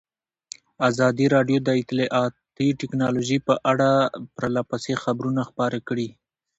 [0.89, 3.89] ازادي راډیو د اطلاعاتی تکنالوژي په اړه
[4.35, 6.09] پرله پسې خبرونه خپاره کړي.